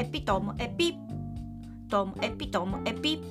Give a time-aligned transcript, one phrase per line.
[0.00, 0.96] エピトムエピ。
[1.90, 3.22] トムエピトムエピ。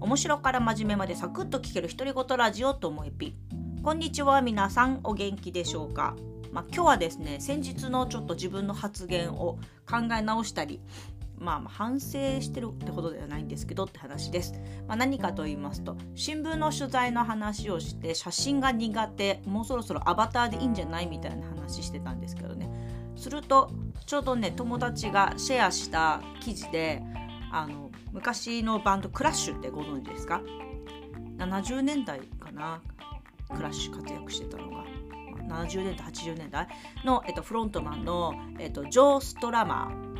[0.00, 3.34] 面白から真面目までサクッと聞ける独り言ラジオともエピ。
[3.82, 6.14] こんにちは皆さんお元気でしょうか。
[6.52, 9.58] まあ、今日はですね先日のちょっと自分の発言を
[9.88, 10.82] 考え直したり
[11.38, 14.54] まあ、反省してるってほどではないんですけどって話です。
[14.86, 22.68] まあ、何かと言いますと新聞の取材の話をして写真が苦手もうそろそろアバターでいいんじゃないみたいな話してたんですけどね。
[23.16, 23.70] すると
[24.06, 27.02] ちょうどね友達がシェアした記事で
[27.52, 30.42] あの昔のバンドクラッシュってご存知ですか
[31.38, 32.82] ？70年代かな？
[33.54, 34.84] クラッシュ活躍してたのが。
[35.48, 36.66] 70年代80年代
[37.04, 40.14] の、えっと、フロントマンの、えっと、ジョー・ストラマー。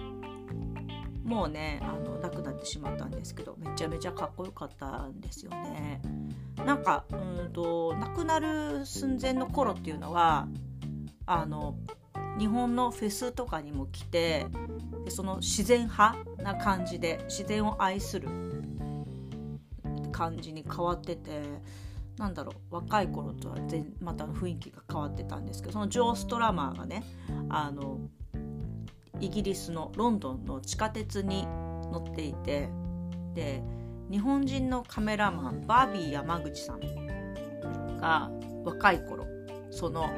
[1.25, 6.03] もうねあの亡くなってしまったんですけどめちゃめちゃかっこよかったんですよね。
[6.65, 7.17] なんかう
[7.49, 10.47] んと亡くなる寸前の頃っていうのは
[11.27, 11.77] あの
[12.39, 14.47] 日本のフェスとかにも来て
[15.05, 18.29] でその自然派な感じで自然を愛する
[20.13, 21.43] 感じに変わってて
[22.17, 27.03] なんだろう若い頃とは全また雰囲気が変わってたんですけどそのジョー・ストラマーがね
[27.49, 27.99] あの
[29.21, 31.47] イギリスのロンドンの地下鉄に
[31.93, 32.69] 乗っていて
[33.35, 33.63] で
[34.11, 38.31] 日本人のカメラマンバービー山口さんが
[38.65, 39.27] 若い頃
[39.71, 40.09] その、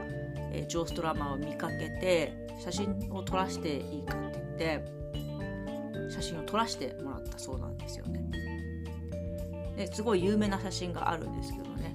[0.56, 8.24] えー、ジョー・ストラマーを見かけて写真を撮らせていいかって言って写真を撮らせてもらったそうなんですよね。
[9.76, 11.94] ですごい有名な写真があるんですけどね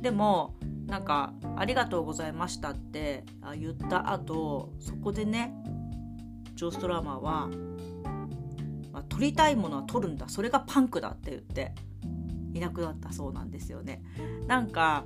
[0.00, 0.54] でも
[0.86, 3.24] なんか「ありがとうございました」って
[3.58, 5.54] 言った後そこでね
[6.54, 7.48] ジョー・ストラマーは、
[8.90, 11.74] まあ、撮りたいものは撮るんだそれがパンクだって言って
[12.54, 14.02] いなくなったそうなんですよね。
[14.46, 15.04] なんか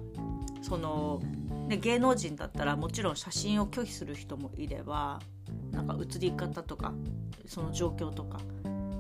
[0.63, 1.21] その
[1.67, 5.20] ね、芸能人だったらもちろん写真を拒否する人もいれば
[5.72, 6.92] なんか写り方とか
[7.47, 8.39] その状況とか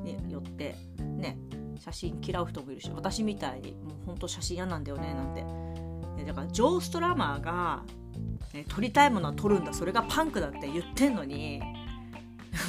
[0.02, 1.38] によってね
[1.78, 5.66] 写真嫌う人もいるし私みたいにもうほんと写真嫌なんだよねなんて。
[6.24, 7.82] だからジョー・ストラマーが、
[8.54, 11.62] ね、撮りたいものは撮るんだそれがパンクだって言ってんのに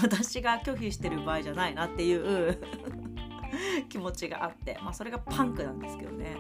[0.04, 2.62] 私が拒否してる場合じゃないなっていう
[3.90, 6.36] 気持ちがあって、まあ、それがパンクなんですけどね。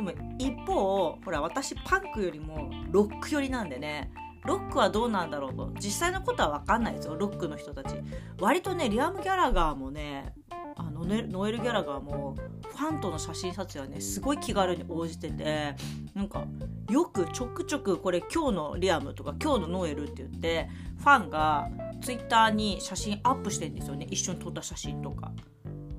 [0.00, 4.10] でも一方ほら私パンクよりもロック寄りなんでね。
[4.46, 5.70] ロックはどうなんだろうと。
[5.78, 7.94] 実際のことは分かんないですよロックの人たち。
[8.38, 10.32] 割とねリアム・ギャラガーもね
[10.76, 15.76] あのノエル・ギャラガーもファンとの写真撮影はねすごい気軽に応じてて
[16.14, 16.46] なんか
[16.88, 21.68] よくちょくちょくこれ今日のリアムとか今日のノエルって言ってファンが
[22.00, 24.06] ツイッターに写真アップしてんですよね。
[24.10, 25.32] 一緒に撮った写真とか。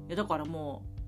[0.07, 1.00] いやだからもう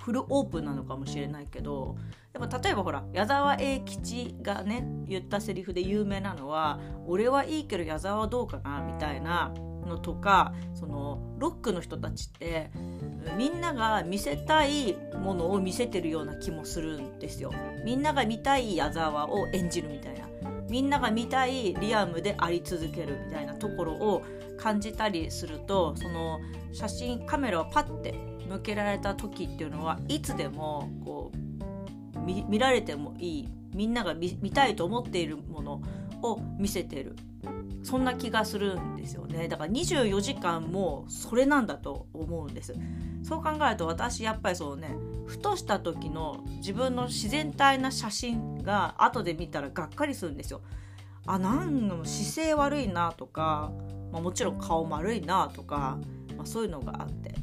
[0.00, 1.96] フルオープンなのかもしれないけど
[2.32, 9.52] でも例えばほら矢沢永吉がね言ったセリフで有名なのは「俺はいいけど矢沢はどうかな」みたいな
[9.86, 12.70] のとかそのロックの人たちって
[13.36, 17.52] みんなが見せたいものを見せてるような気もするんですよ。
[17.84, 20.26] みんなが見たい矢沢を演じるみたいな
[20.68, 24.22] みんなが見たいリアムであり続けるみたいなところを
[24.56, 26.38] 感じたりするとその
[26.72, 28.14] 写真カメラをパッて
[28.50, 35.80] 向けられた時っていうのはいつでもこう見られてもいいみんなが見たいと思っているもの
[36.22, 37.14] を見せてる。
[37.82, 39.48] そんな気がするんですよね。
[39.48, 42.74] だから24時間もそれなんだと思うんです。
[43.22, 44.94] そう考えると私やっぱりそうね
[45.26, 50.60] ふとした時の自分の自然体な写真が後で見たらがっかりするんですよ。
[51.26, 53.72] あなんの姿勢悪いなとか、
[54.12, 55.98] まあ、もちろん顔丸いなとか、
[56.36, 57.39] まあ、そういうのがあって。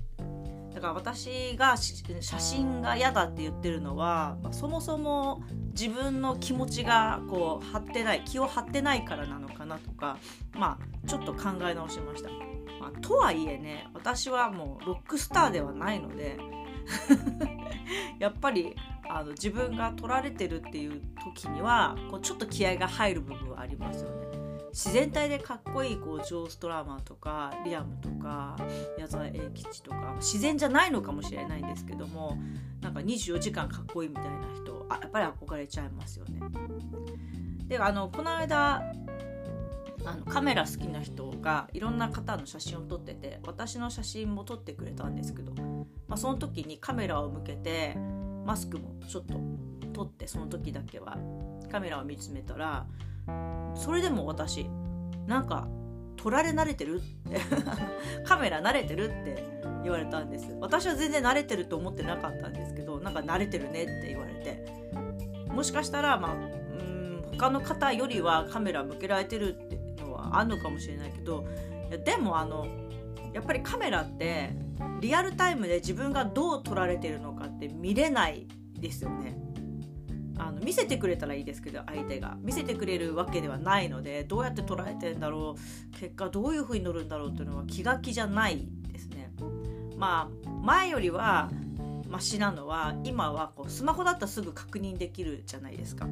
[0.78, 10.20] だから私が写真が嫌だって言ってるのは、まあ、そもそも自分の気持ちがこう張ってない気を張ってないからなのかなとか
[10.54, 12.30] まあちょっと考え直しました。
[12.80, 16.38] まあ、とはいえね私はもうロックスターではないので
[18.20, 18.76] やっぱり
[19.10, 24.47] あの自分が取られてるっていう時にはこうちょっと気合が入る部分はありますよね。
[24.72, 28.56] 自然体でかっこいいこうジョー・ストラマーとかリアムとか
[28.98, 32.38] 矢沢永吉とか自然じゃないのかもしれないんですけども
[32.82, 36.40] なんか24時間かっこいいみたいな人あやっぱり憧れちゃいますよね。
[37.68, 38.84] であのこの間
[40.06, 45.52] あのカメラ好きな人がいろんな方の写真を撮ってて私の写真も撮ってくれたんですけど、
[46.08, 47.96] まあ、その時にカメラを向けて
[48.46, 49.34] マスクもちょっと
[49.92, 51.18] 撮ってその時だけは
[51.70, 52.86] カメラを見つめたら
[53.76, 54.70] それでも私
[55.28, 55.68] なんか
[56.16, 57.40] 撮られ慣れてるって
[58.26, 59.44] カメラ慣れてるって
[59.84, 64.66] 言われたんです私は全然慣れてると思ってなかったんですけどなんか慣れてるねって言われて
[65.50, 71.46] もしかしたらまあうん他の方よりはカメラ向けられてるっていうのはあるのかもしれないけど
[71.90, 72.66] いやでもあの
[73.34, 74.50] やっぱりカメラって
[75.00, 78.48] リアルタイムで自分がどう撮られてるのかって見れない
[78.80, 79.38] ですよね。
[80.40, 89.32] あの見せてくれたらいいですけど相手が見せてくれるわけではないのでどうやって捉えてんだろう結果どういう風に乗るんだろうっていうのは気が気じゃないですね。
[89.98, 91.50] まあ前よりは
[92.08, 96.08] マシなのは今はこうスマホだったらすぐ確認できるじゃないですか。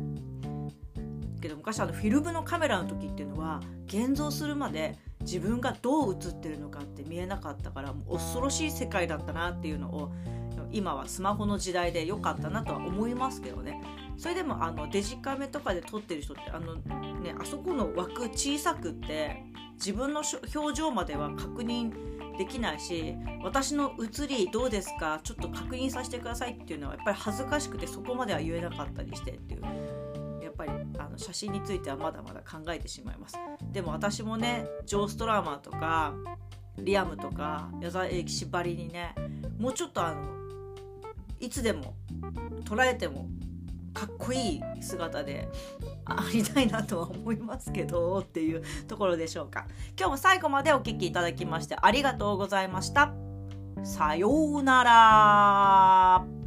[1.42, 10.12] けど昔あのフィルムのカメラの時っていうのは現像するまで自分がどう映ってるのかって見えなかったからもう恐ろしい世界だったなっていうのを
[10.72, 13.82] 今はスマホの時代で良かったなとは思いますけどね
[14.18, 20.24] それでもあのデジカメとかで撮ってる人ってあの、ね、あそこの枠小さくって自分の
[20.56, 21.92] 表情までは確認
[22.38, 29.62] できないし私の写りどうですかちょっと確認させてくださいっていうのはやっぱり恥ずかしくてそこまでは言えなかったりしてっていう
[30.44, 33.38] やっぱりあの写真についてはまだまだ考えてしまいます。
[33.72, 36.14] でも私もねジョー・ストラーマーとか
[36.78, 39.16] リアムとか矢沢永吉ばりにね
[39.58, 40.36] もうちょっとあの
[41.40, 41.96] いつでも
[42.64, 43.28] 捉えても
[43.96, 45.48] かっこいい姿で
[46.04, 49.66] ありたいなとは思いますけどっていうところでしょうか。
[49.98, 53.14] 今日も最後までお聴きいただきましてありがとうございました。
[53.84, 56.45] さようなら。